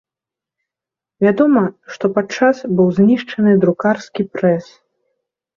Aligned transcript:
Вядома, 1.25 1.63
што 1.95 2.05
падчас 2.15 2.63
быў 2.79 2.87
знішчаны 3.01 3.55
друкарскі 3.67 4.29
прэс. 4.39 4.65